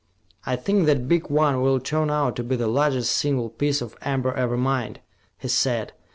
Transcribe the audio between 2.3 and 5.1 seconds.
to be the largest single piece of amber ever mined,"